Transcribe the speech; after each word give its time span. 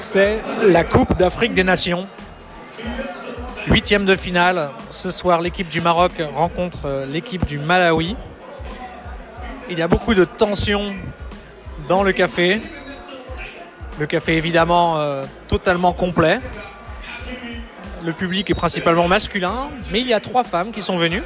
c'est 0.00 0.40
la 0.66 0.82
Coupe 0.82 1.16
d'Afrique 1.18 1.52
des 1.52 1.62
Nations. 1.62 2.06
Huitième 3.66 4.06
de 4.06 4.16
finale. 4.16 4.70
Ce 4.88 5.10
soir, 5.10 5.42
l'équipe 5.42 5.68
du 5.68 5.82
Maroc 5.82 6.12
rencontre 6.34 6.86
euh, 6.86 7.06
l'équipe 7.06 7.44
du 7.44 7.58
Malawi. 7.58 8.16
Il 9.68 9.78
y 9.78 9.82
a 9.82 9.88
beaucoup 9.88 10.14
de 10.14 10.24
tension 10.24 10.94
dans 11.86 12.02
le 12.02 12.12
café. 12.12 12.62
Le 13.98 14.06
café 14.06 14.38
évidemment 14.38 14.98
euh, 14.98 15.24
totalement 15.48 15.92
complet. 15.92 16.40
Le 18.02 18.14
public 18.14 18.48
est 18.48 18.54
principalement 18.54 19.06
masculin, 19.06 19.68
mais 19.92 20.00
il 20.00 20.06
y 20.06 20.14
a 20.14 20.20
trois 20.20 20.44
femmes 20.44 20.72
qui 20.72 20.80
sont 20.80 20.96
venues. 20.96 21.22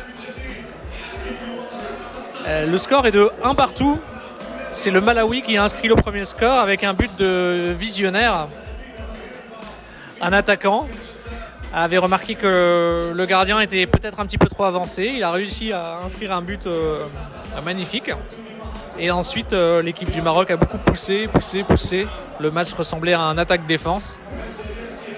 Euh, 2.49 2.67
le 2.67 2.77
score 2.79 3.07
est 3.07 3.13
de 3.13 3.31
1 3.45 3.54
partout. 3.54 4.00
C'est 4.71 4.91
le 4.91 5.00
Malawi 5.00 5.43
qui 5.43 5.57
a 5.57 5.63
inscrit 5.63 5.86
le 5.86 5.95
premier 5.95 6.25
score 6.25 6.59
avec 6.59 6.82
un 6.82 6.93
but 6.93 7.14
de 7.17 7.72
visionnaire. 7.79 8.49
Un 10.21 10.32
attaquant 10.32 10.89
avait 11.73 11.99
remarqué 11.99 12.35
que 12.36 13.13
le 13.14 13.27
gardien 13.27 13.61
était 13.61 13.86
peut-être 13.86 14.21
un 14.21 14.27
petit 14.27 14.39
peu 14.39 14.46
trop 14.46 14.64
avancé. 14.64 15.13
Il 15.17 15.23
a 15.25 15.31
réussi 15.31 15.73
à 15.73 15.99
inscrire 16.04 16.32
un 16.32 16.43
but 16.43 16.67
euh, 16.67 17.07
magnifique. 17.64 18.11
Et 18.99 19.11
ensuite, 19.11 19.53
euh, 19.53 19.82
l'équipe 19.82 20.11
du 20.11 20.23
Maroc 20.23 20.50
a 20.53 20.57
beaucoup 20.57 20.79
poussé, 20.79 21.27
poussé, 21.27 21.64
poussé. 21.64 22.07
Le 22.39 22.50
match 22.53 22.73
ressemblait 22.73 23.13
à 23.13 23.21
un 23.21 23.37
attaque-défense. 23.39 24.21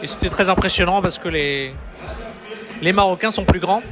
Et 0.02 0.06
c'était 0.06 0.30
très 0.30 0.48
impressionnant 0.48 1.02
parce 1.02 1.18
que 1.18 1.28
les, 1.28 1.74
Marocains 2.94 3.30
sont 3.30 3.44
plus 3.44 3.60
grands. 3.60 3.82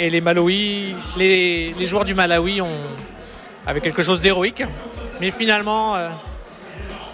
Et 0.00 0.10
les 0.10 0.20
Malawi, 0.20 0.96
les, 1.16 1.74
les 1.78 1.86
joueurs 1.86 2.04
du 2.04 2.14
Malawi 2.14 2.60
ont, 2.60 2.80
avaient 3.66 3.80
quelque 3.80 4.02
chose 4.02 4.20
d'héroïque. 4.20 4.64
Mais 5.20 5.30
finalement, 5.30 5.94
euh, 5.94 6.08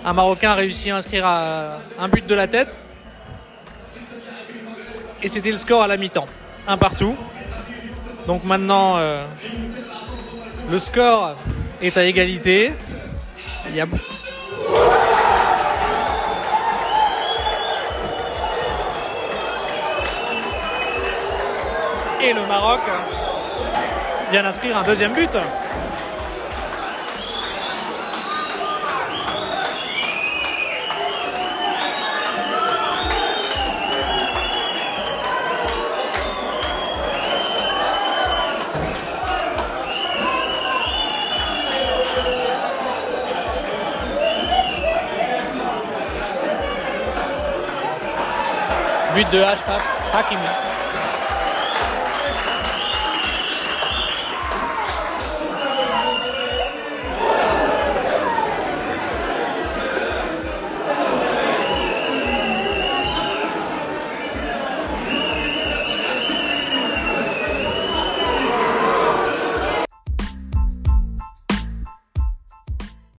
un 0.04 0.12
Marocain 0.12 0.50
a 0.52 0.54
réussi 0.54 0.90
à 0.90 0.96
inscrire 0.96 1.26
à- 1.26 1.78
un 1.98 2.08
but 2.08 2.26
de 2.26 2.34
la 2.34 2.46
tête. 2.46 2.84
Et 5.22 5.28
c'était 5.28 5.50
le 5.50 5.56
score 5.56 5.82
à 5.82 5.86
la 5.86 5.96
mi-temps. 5.96 6.26
Un 6.66 6.78
partout. 6.78 7.16
Donc 8.26 8.44
maintenant, 8.44 8.94
euh, 8.98 9.24
le 10.70 10.78
score 10.78 11.34
est 11.82 11.96
à 11.96 12.04
égalité. 12.04 12.72
Et 22.20 22.32
le 22.32 22.44
Maroc 22.46 22.80
vient 24.30 24.42
d'inscrire 24.42 24.76
un 24.76 24.82
deuxième 24.82 25.12
but. 25.12 25.30
But 49.18 49.32
de 49.32 49.44
Ashraf 49.44 49.82
Hakimi. 50.12 50.77